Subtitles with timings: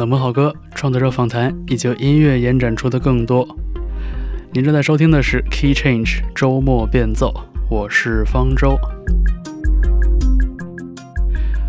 [0.00, 3.46] 冷门好歌创作者访谈，以及音乐延展出的更多。
[4.50, 7.30] 您正在收听的是 Key Change 周末变奏，
[7.68, 8.78] 我是方舟。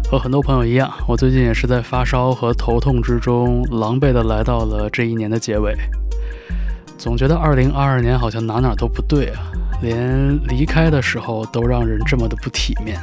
[0.10, 5.76] 和很多朋友一样，我最近也是在发烧和头痛之中，狼狈的来到了这一年的结尾。
[6.98, 9.52] 总觉得2022年好像哪哪都不对啊，
[9.82, 12.98] 连离开的时候都让人这么的不体面。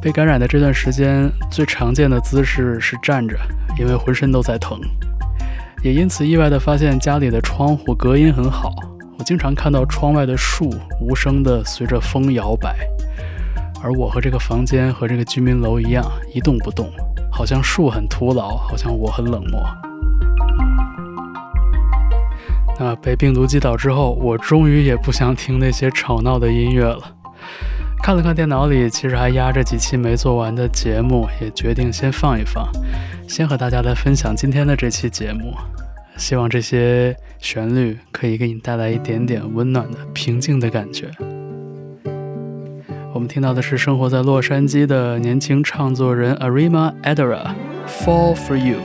[0.00, 3.36] 被感染的这段时间，最常见的姿势是站着，
[3.78, 4.80] 因为浑身都在疼。
[5.82, 8.72] 也因此意外地发现家里的窗户隔音很好，
[9.18, 12.76] 我经常看到窗外的树无声地随着风摇摆，
[13.82, 16.88] 而我和这个房间和这个居民楼一样一动不动，
[17.32, 19.60] 好像树很徒劳，好像我很冷漠。
[22.78, 27.00] 那被病毒击倒之后，我终于也不想听那些吵闹的音乐了。
[28.02, 32.68] 看了看电脑里，其实还压着几期没做完的节目，也决定先放一放，
[33.28, 35.54] 先和大家来分享今天的这期节目。
[36.16, 41.08] 希望这些旋律可以给你带来一点点温暖的、平静的感觉。
[43.14, 47.46] 我们听到的是生活在洛杉矶的年轻唱作人 Arima Adara，
[47.86, 48.78] 《Fall for You》。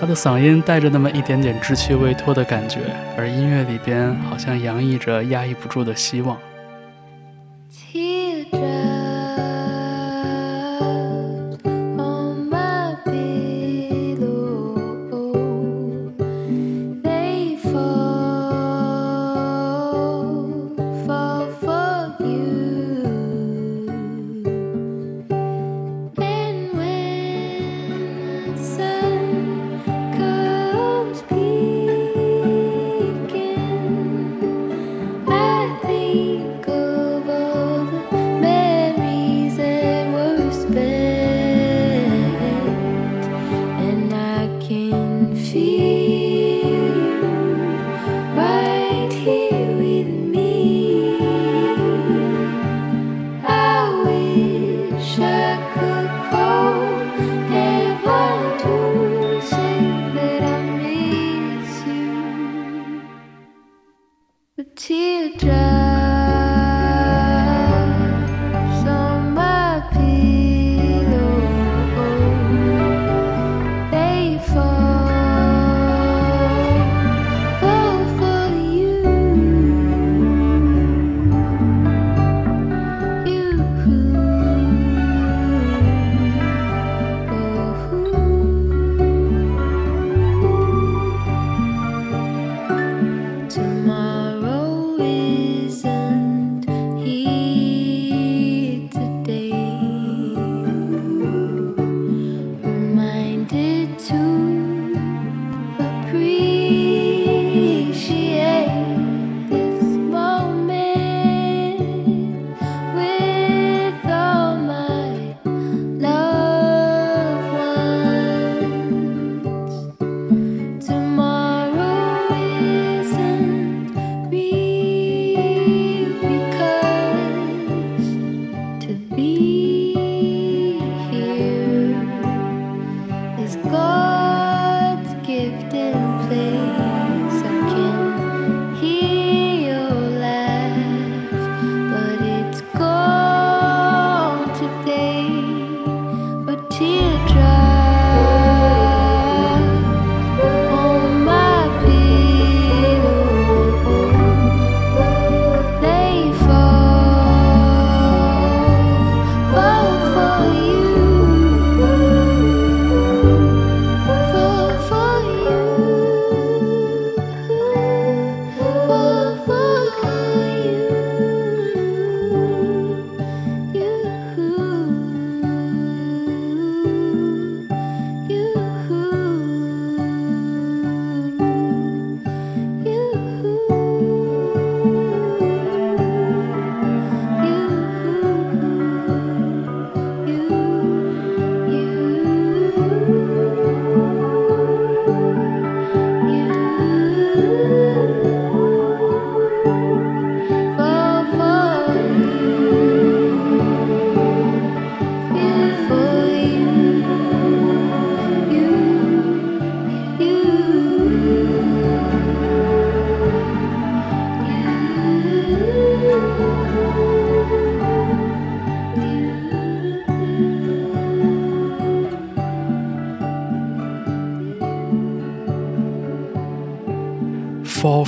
[0.00, 2.80] 他的嗓音带着那么一点点稚气未脱的感觉，
[3.16, 6.36] 而音乐里边好像洋溢着压抑不住的希望。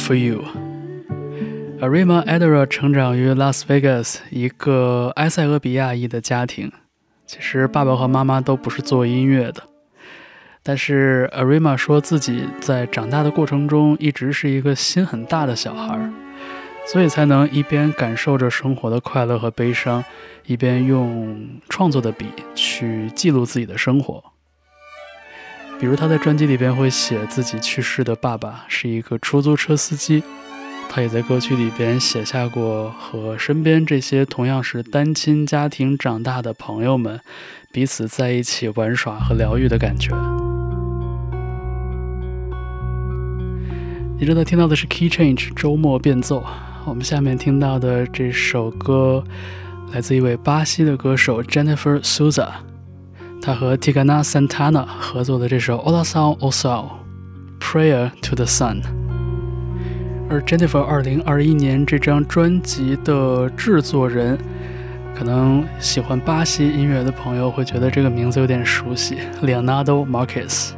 [0.06, 0.44] For You。
[1.80, 6.70] Arima Edra 成长于 Las Vegas 一个埃塞俄比亚裔的家庭，
[7.26, 9.64] 其实爸爸和妈妈都不是做音乐的。
[10.62, 16.12] 但是 Arima 说自己在长大的过程中一直是一个心很大的小孩，
[16.86, 20.04] 所以才能一边感受着生活的快乐和悲伤，
[20.46, 24.22] 一边用创作的笔去记录自己的生活。
[25.78, 30.22] 比如他在专辑里边会写自己去世的爸爸是一个出租车司机。
[30.88, 37.20] 他也在歌曲里边写下过和身边这些同样是单亲家庭长大的朋友们
[37.72, 40.14] 彼此在一起玩耍和疗愈的感觉。
[44.18, 46.42] 你正在听到的是 Key Change 周末变奏。
[46.86, 49.22] 我们下面听到的这首歌
[49.92, 52.48] 来自一位巴西的歌手 Jennifer Souza，
[53.40, 58.82] 他和 Tigana Santana 合作的这首 Olação Osao，Prayer to the Sun。
[60.28, 64.36] 而 Jennifer 二零二一年这张专辑的制作人，
[65.16, 70.70] 可能喜欢巴西音乐的朋友会觉得这个名字有点熟悉，Leonardo Marques。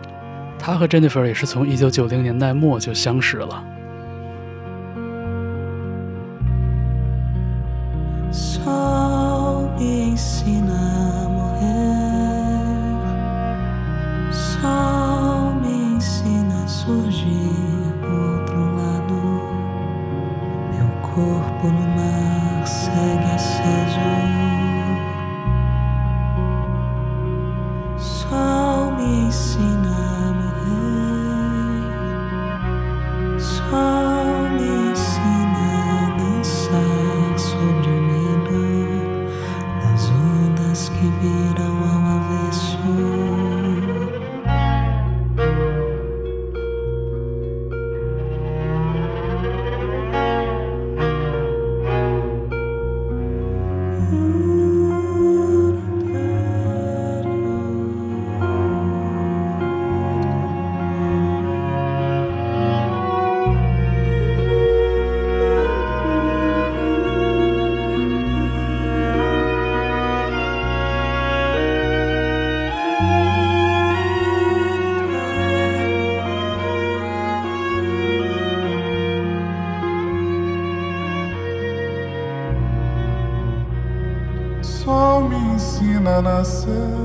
[0.59, 3.65] 他和 Jennifer 也是从一九九零年代末就相识了。
[21.19, 21.88] Corpo no
[86.23, 86.98] nascer.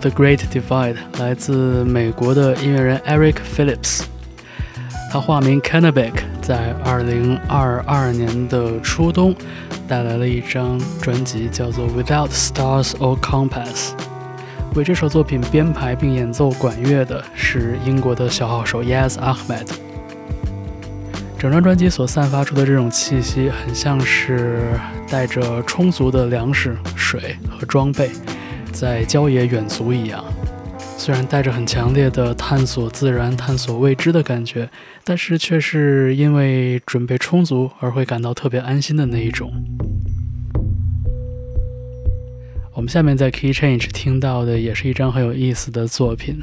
[0.00, 4.02] The Great Divide》，来自美国的音乐人 Eric Phillips，
[5.10, 9.34] 他化名 Cannabik，在2022年的初冬
[9.86, 13.90] 带来了一张专辑，叫做《Without Stars or Compass》。
[14.74, 19.66] 为这首作品编排并演奏管乐的是英国的小号手 Yaz Ahmed。
[21.38, 24.60] 整张专辑所散发出的这种气息，很像是
[25.10, 28.10] 带着充足的粮食、水和装备，
[28.82, 30.24] 在郊野远足一样。
[30.98, 34.68] 虽然带着很强烈的探索自然、探索未知的感觉，
[35.04, 39.52] 但是却是因为准备充足而会感到特别安心的那一种。
[42.74, 46.40] 我们下面在 Key Change 听到的也是一张很有意思的作品，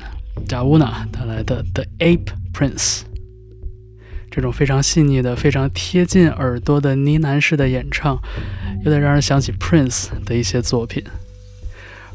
[0.48, 3.00] 贾乌娜带来的《The Ape Prince》。
[4.32, 8.18] 这种非常细腻的、非常贴近耳朵的呢喃式的演唱，
[8.86, 11.04] 有点让人想起 Prince 的一些作品。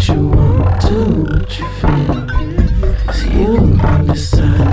[0.00, 2.26] what you want, do what you feel.
[3.06, 4.69] Cause you can decide that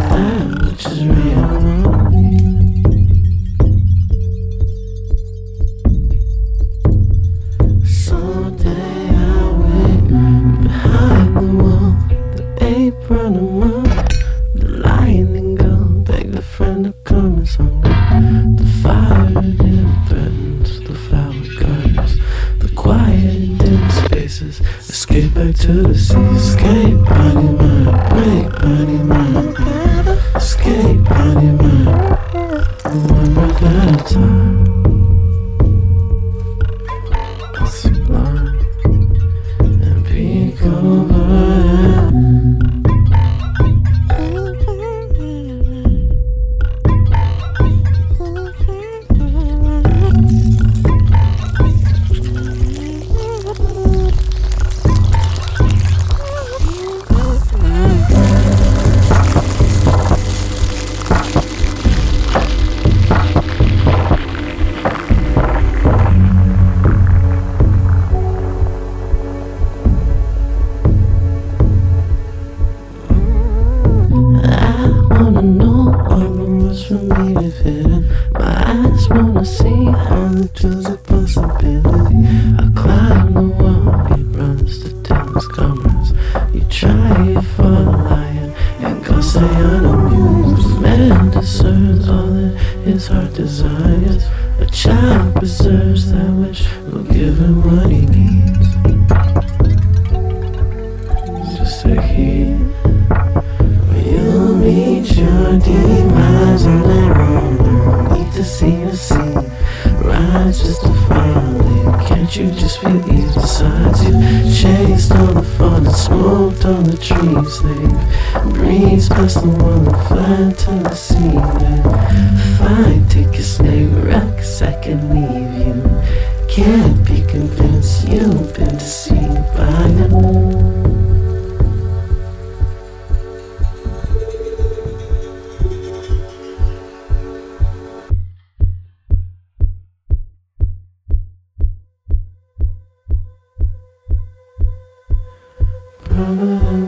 [146.17, 146.86] Mm-hmm.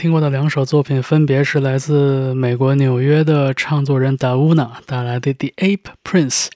[0.00, 6.46] 听过的两首作品，分别是来自美国纽约的唱作人 Dauna 带来的《The Ape Prince》。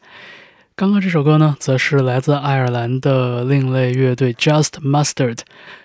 [0.74, 5.40] 刚刚这首歌呢，则是来自爱尔兰的另类乐队 Just Mustard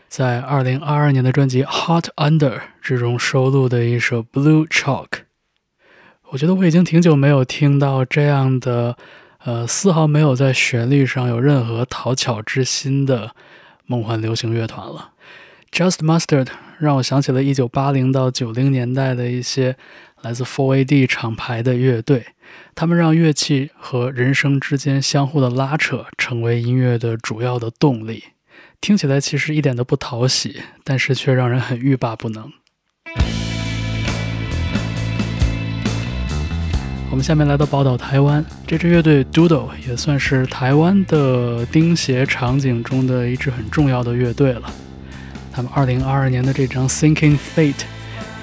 [0.08, 2.50] 在2022年的专辑《Hot Under》
[2.82, 5.08] 之中收录的一首《Blue Chalk》。
[6.30, 8.96] 我觉得我已经挺久没有听到这样的，
[9.44, 13.36] 呃，丝毫没有在旋律上有任何讨巧之心的
[13.86, 15.10] 梦幻流行乐团了。
[15.74, 16.48] Just Mustard
[16.80, 19.76] 让我想起了1980到90年代的一些
[20.22, 22.26] 来自 Four AD 厂牌的乐队。
[22.74, 28.24] 他们让乐器和人声之间相互的拉扯成为音乐的主要的动力，
[28.80, 32.52] 听起来其实一点都不讨喜，但是却让人很欲罢不能。
[37.12, 44.72] 我们下面来到宝岛台湾，这支乐队 Doodle 也算是台湾的钉鞋场景中的一支很重要的乐队了。
[45.60, 47.82] 他们2022年的这张 Sinking Fate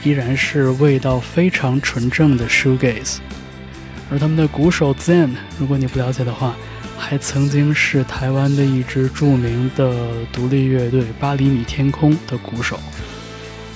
[0.05, 3.16] 依然是味道非常纯正的 Shoegaze。
[4.11, 6.55] 而他们的鼓手 Zen，如果你不了解的话，
[6.98, 9.96] 还曾经是台湾的一支著名的
[10.31, 12.79] 独立乐队八厘米天空的鼓手，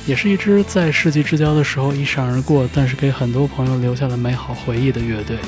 [0.07, 5.39] 也是一支在世纪之交的时候一闪而过，但是给很多朋友留下了美好回忆的乐队。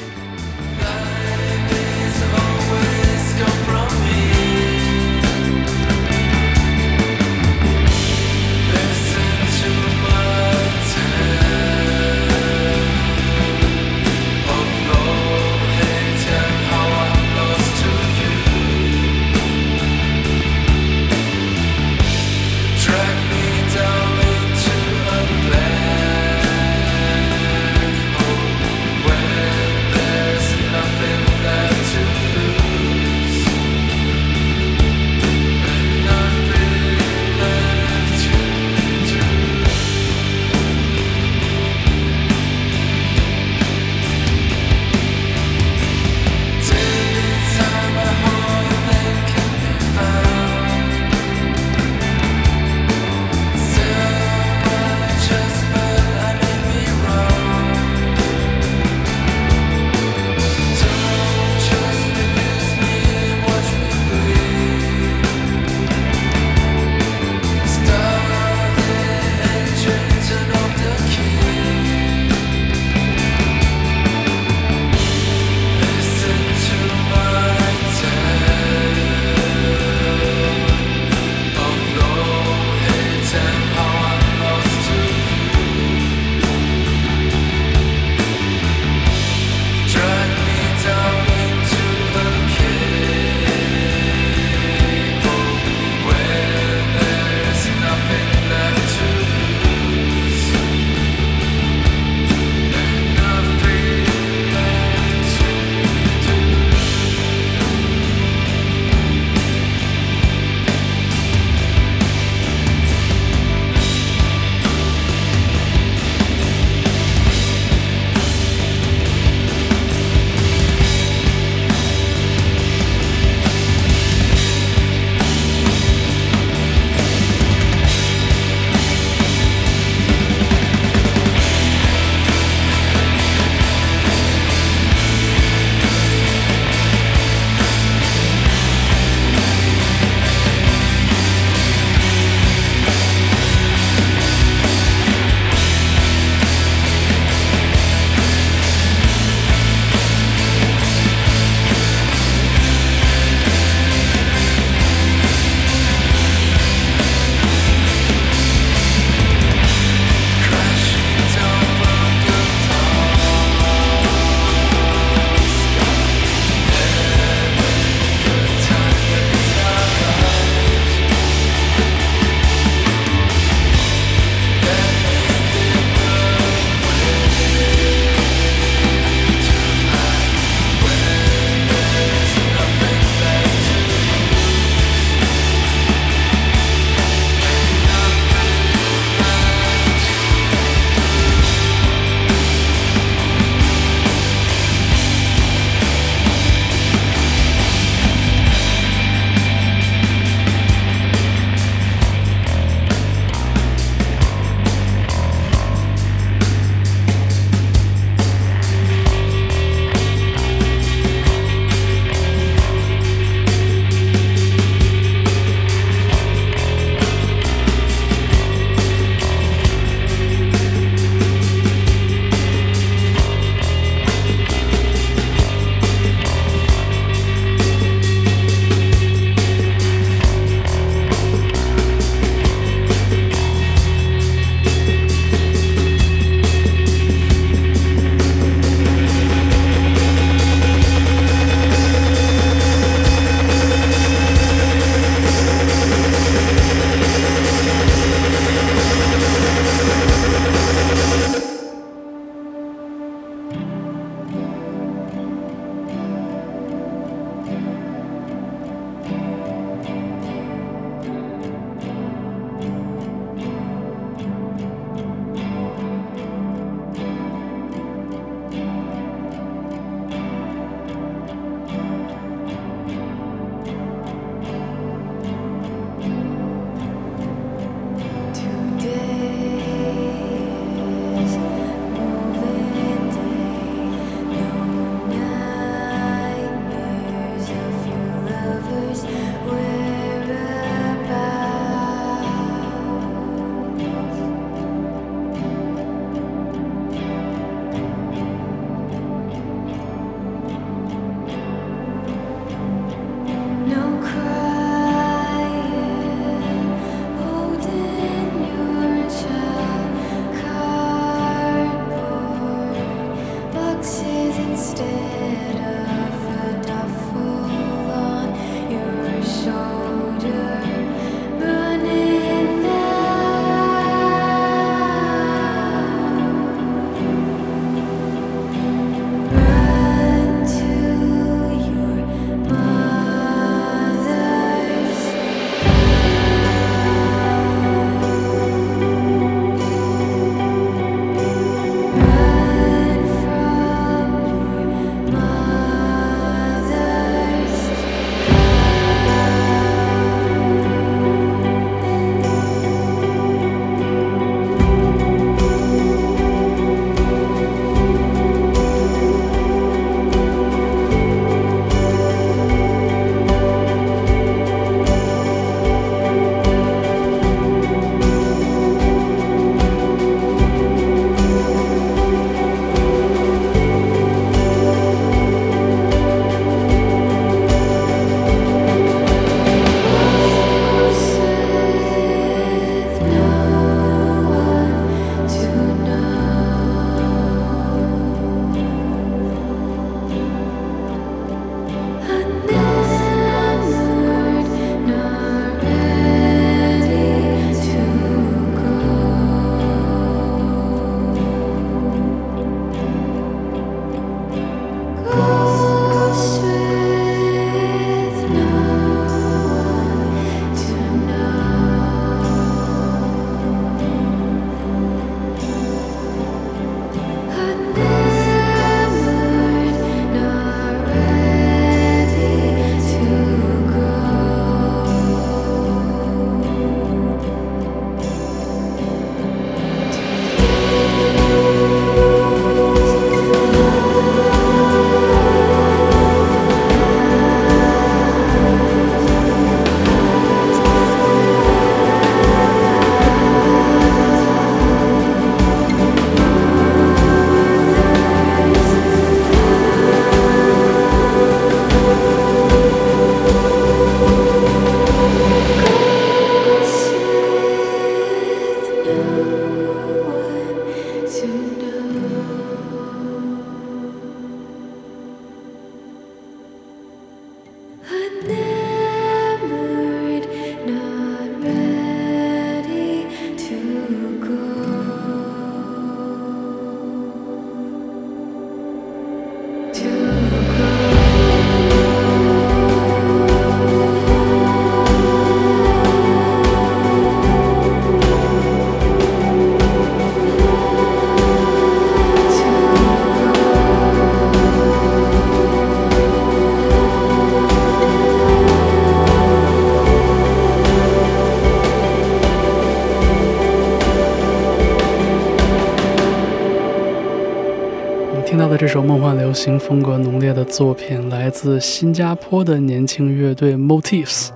[508.63, 514.29] 这首梦幻流行风格浓烈的作品，来自新加坡的年轻乐队 Motifs，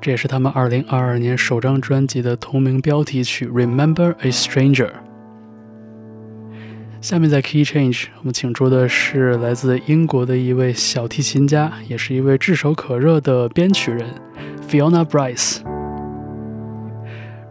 [0.00, 4.88] 这也是他们2022年首张专辑的同名标题曲《Remember a Stranger》。
[7.00, 14.04] 下面在 Key Change，我们请出的是来自英国的一位小提琴家，也是一位炙手可热的编曲人
[14.68, 15.60] Fiona Bryce。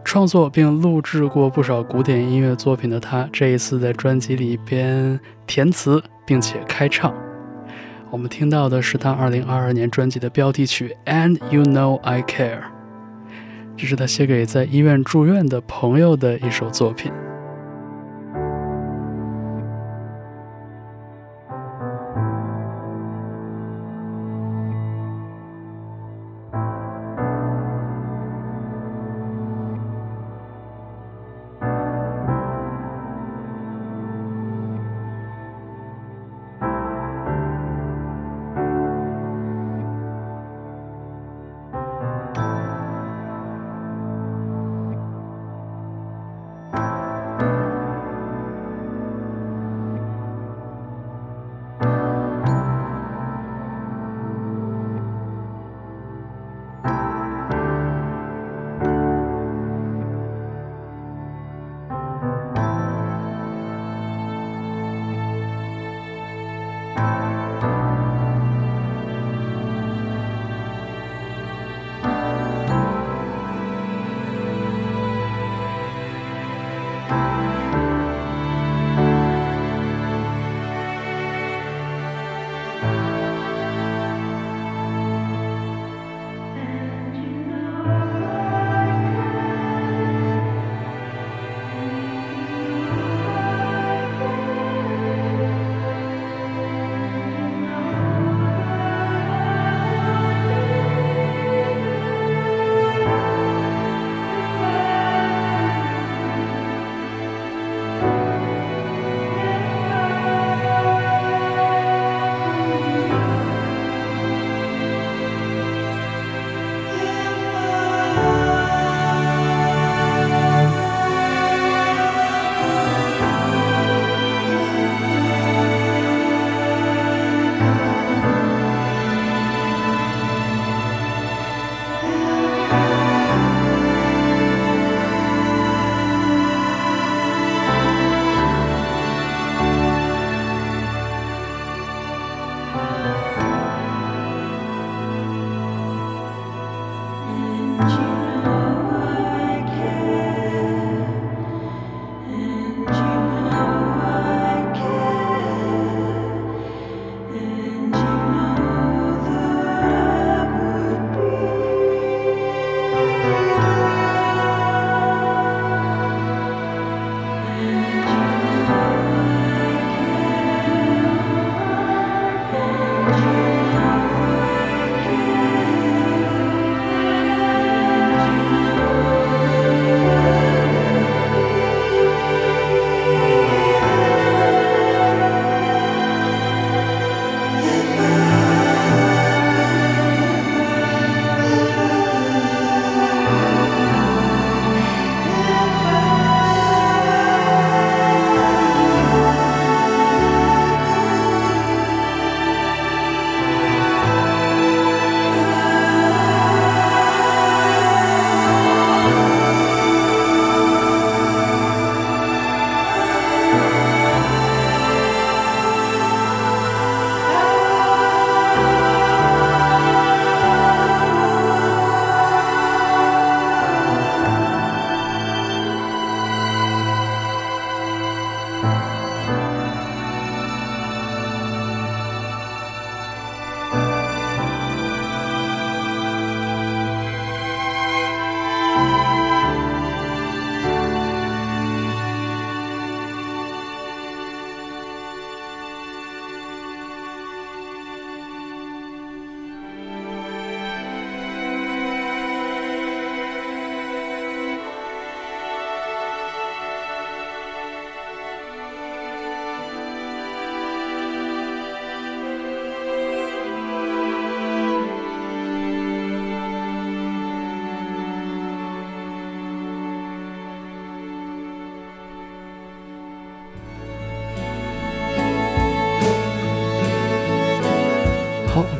[0.08, 7.12] 创作并录制过不少古典音乐作品的他，这一次在专辑里边填词并且开唱。
[8.10, 12.60] 我们听到的是他2022年专辑的标题曲《And You Know I Care》，
[13.76, 17.12] 这是他写给在医院住院的朋友的一首作品。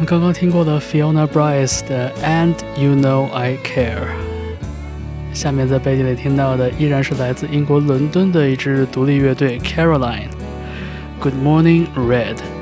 [0.07, 4.07] 刚刚听过了 Fiona Bryce 的 And You Know I Care。
[5.33, 12.56] 下面在背景里听到的依然是来自英国伦敦的一支独立乐队 Caroline。Good Morning Red。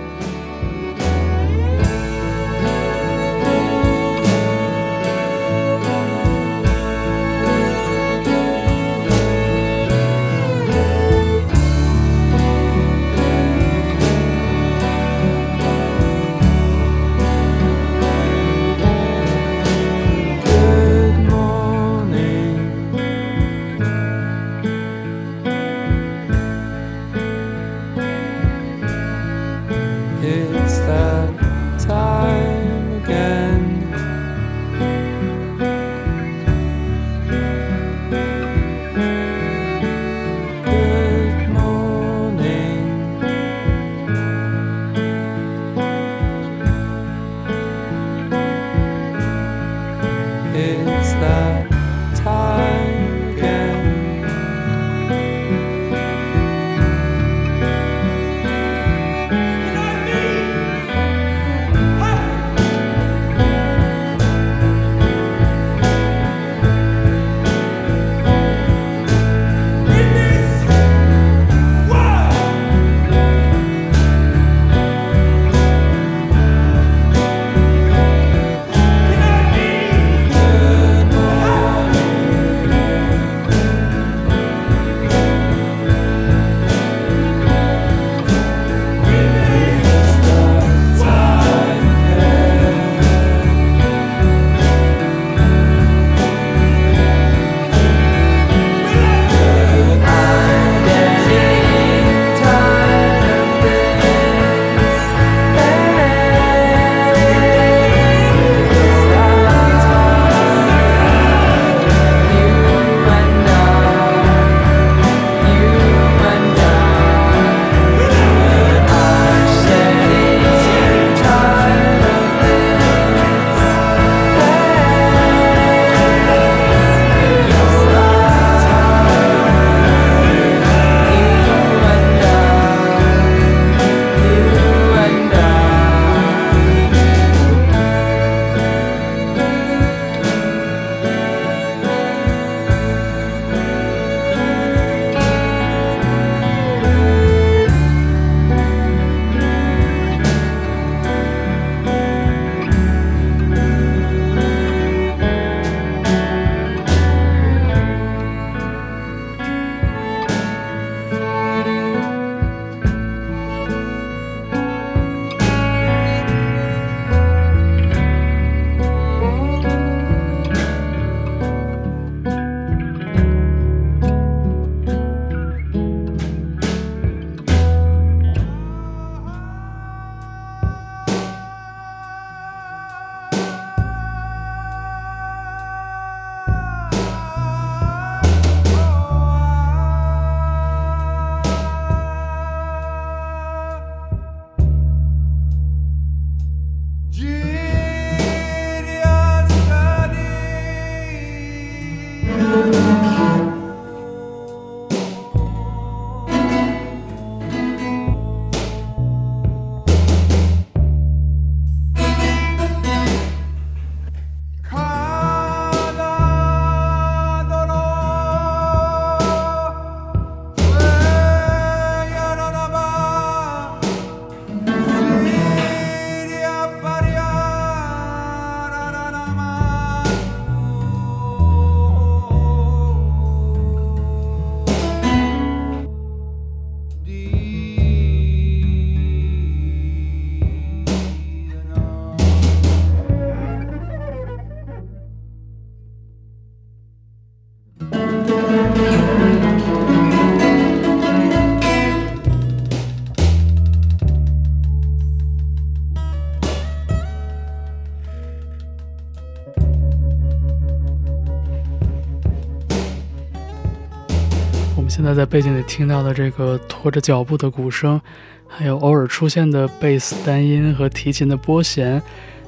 [264.97, 268.01] 现在在背景里听到的这个拖着脚步的鼓声，
[268.49, 272.01] 还有偶尔出现的贝斯单音和提琴的拨弦，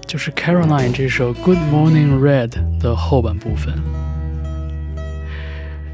[0.07, 2.49] 就是 Caroline 这首《Good Morning Red》
[2.81, 3.75] 的后半部分。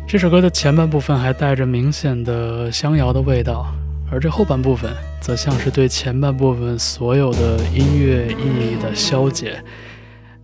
[0.07, 3.67] 这首歌的前半部分还带着明显的乡谣的味道，
[4.09, 9.61] 而这后半部分则像是对前半部分所有的音乐意义的消解，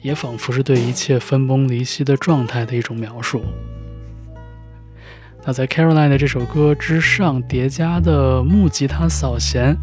[0.02, 3.44] 也仿佛是对一切分崩离析的状态的一种描述。
[5.44, 9.74] 那在 Caroline 的这首歌之上叠加的木吉他扫弦，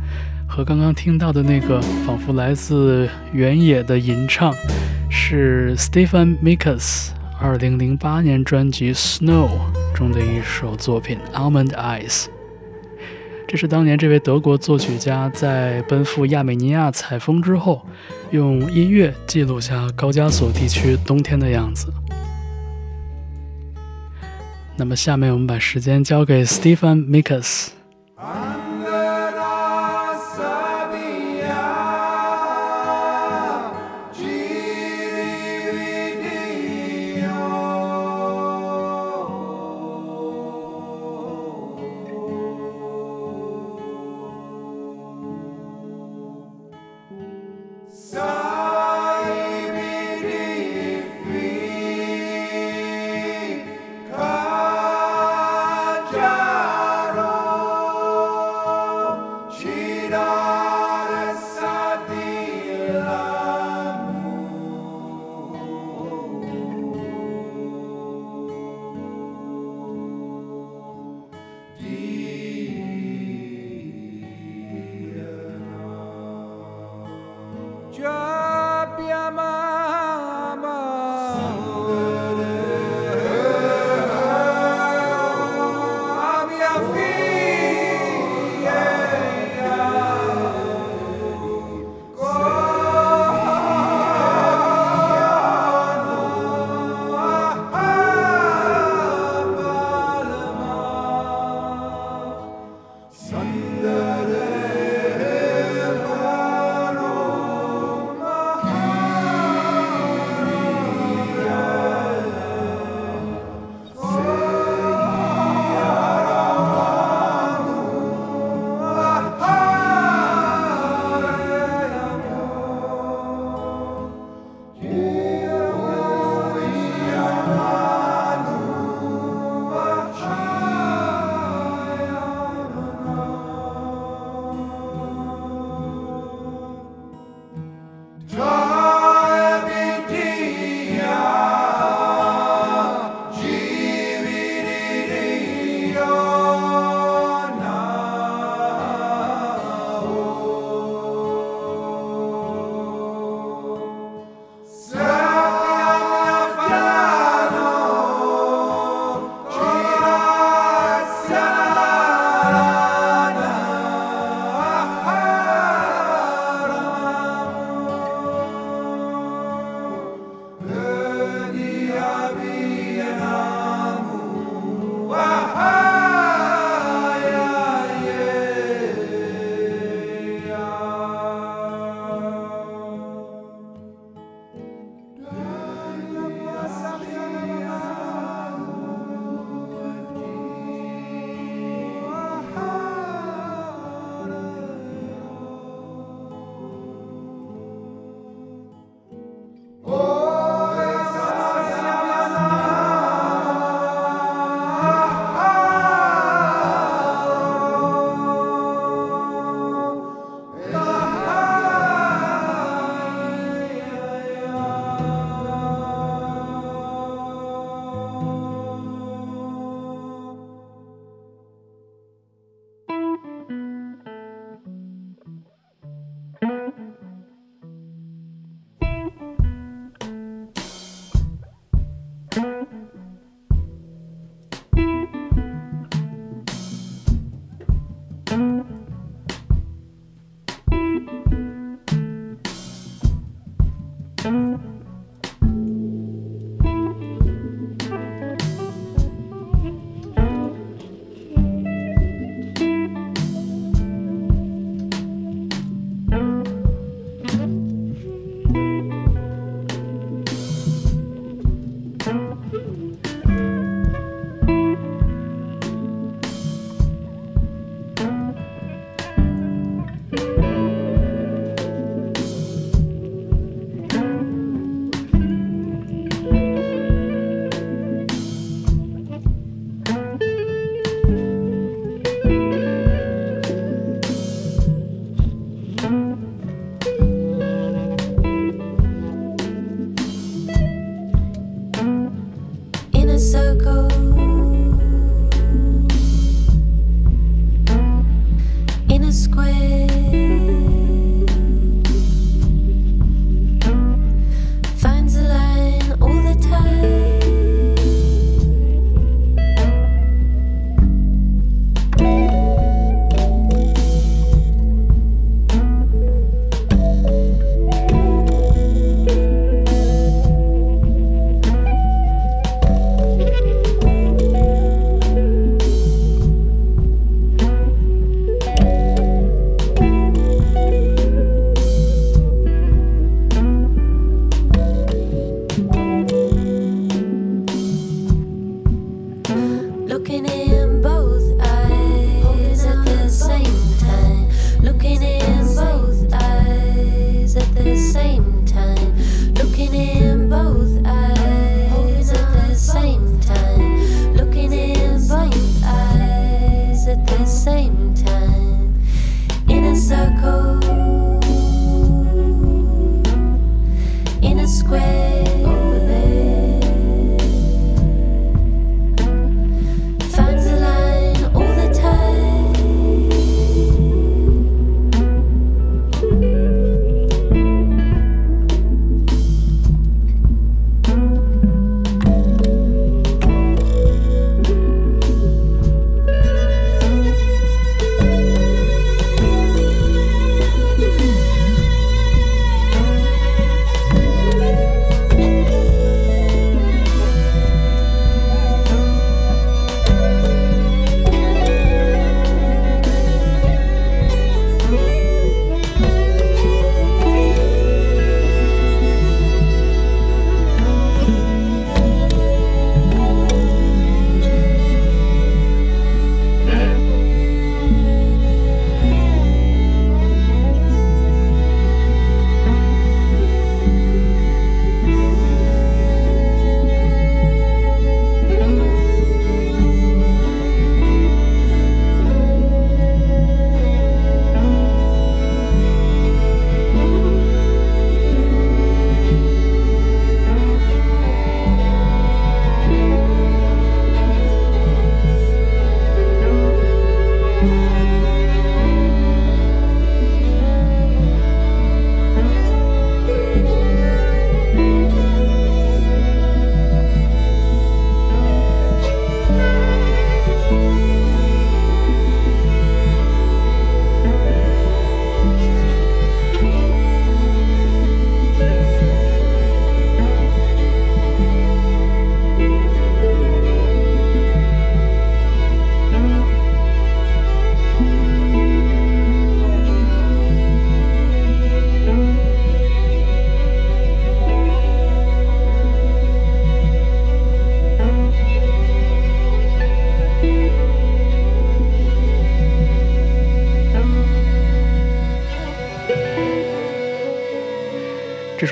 [0.47, 4.53] 和刚刚听到的那个仿佛来自原野的吟唱，
[5.09, 7.09] 是 Stephen Mikas
[7.41, 9.49] 2008年专辑《Snow》
[9.95, 12.25] 中的一首作品《Almond Eyes》。
[13.47, 17.83] 这是当年这位德国作曲家在奔赴亚美尼亚采风之后，
[18.29, 21.87] 用音乐记录下高加索地区冬天的样子。
[24.79, 27.69] 那么，下面我们把时间交给 Stephen Mikas。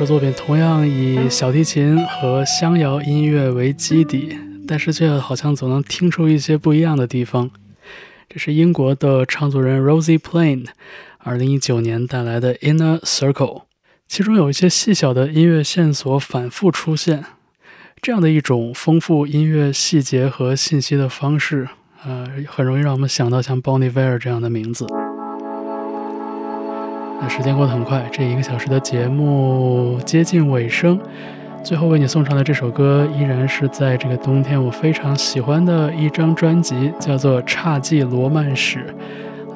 [0.06, 4.38] 作品同样以小提琴和乡谣音乐为基底，
[4.68, 7.50] 但是却好像总能听出一些不一样的地方。
[8.30, 10.68] 这是英国的唱作人 Rosie Plain
[11.18, 13.34] 二零一九年带来的《Inner Circle》，
[14.08, 17.26] 其中有一些细小的音乐线索反复出现。
[18.02, 21.68] 这样的一种丰富音乐细节和信息的方式，
[22.06, 24.86] 呃，很容易让我们想到像 Bon Iver 这样的名字。
[27.30, 31.00] 时间过得很快，这一个小时的节目接近尾声。
[31.64, 38.96] 最后为你送上的这首歌，依然是在这个冬天我非常喜欢的一张专辑，叫做《侘寂罗曼史》，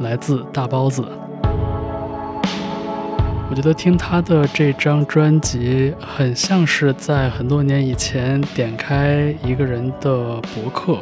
[0.04, 1.06] 来自大包子。
[3.52, 10.98] 我觉得听他的这张专辑，很像是在很多年以前点开一个人的博客，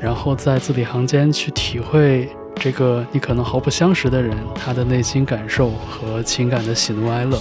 [0.00, 2.28] 然后在字里行间去体会
[2.64, 7.36] 这个你可能毫不相识的人他的内心感受和情感的喜怒哀乐。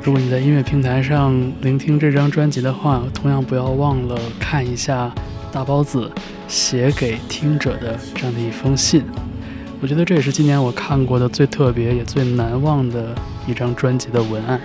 [0.00, 5.12] 如果你在音乐平台上聆听这张专辑的话，同样不要忘了看一下
[5.50, 6.08] 大包子
[6.46, 9.02] 写给听者的这样的一封信。
[9.80, 13.12] 我觉得这也是今年我看过的最特别也最难忘的
[13.48, 14.60] 一张专辑的文案。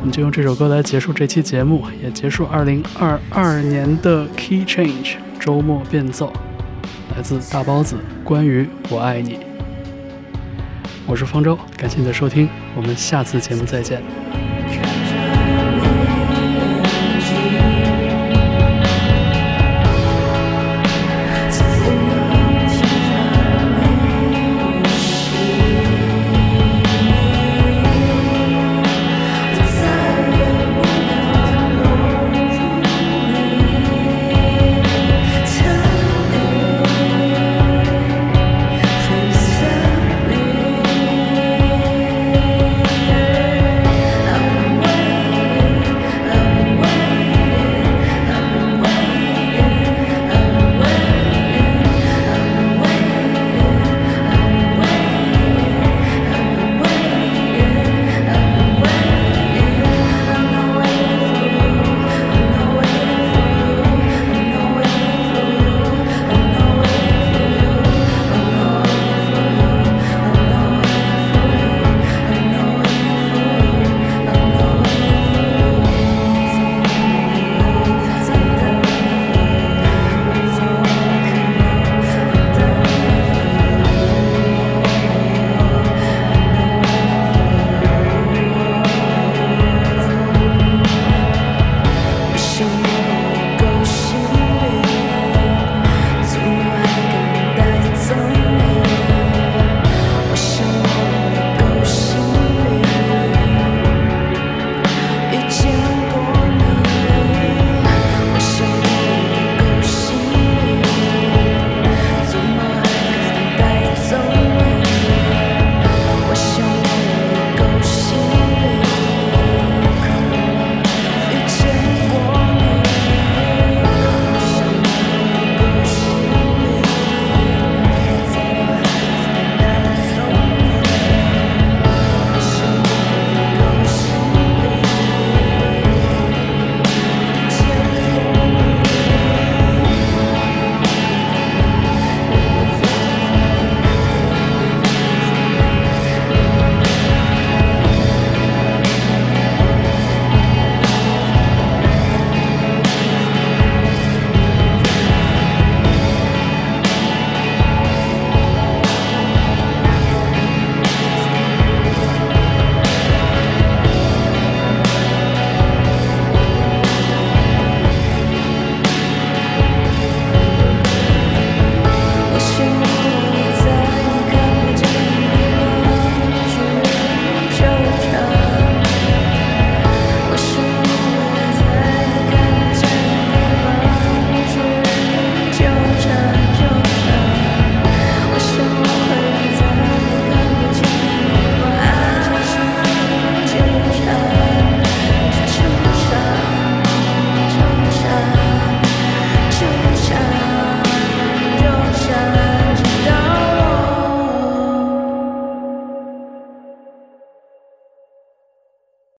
[0.02, 6.32] 们就用这首歌来结束这期节目，也结束2022年的 Key Change 周末变奏，
[7.16, 9.40] 来自大包子，关于我爱你。
[11.06, 14.19] 我是方舟，感谢你的收听，我们下次节目再见。